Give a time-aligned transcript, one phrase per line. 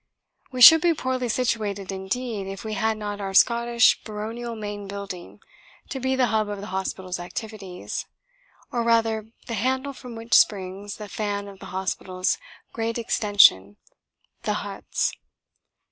[0.51, 5.41] We should be poorly situated indeed if we had not our Scottish baronial main building
[5.89, 8.07] to be the hub of the hospital's activities,
[8.71, 12.39] or rather the handle from which springs the fan of the hospital's
[12.73, 13.77] great extension
[14.41, 15.13] the huts.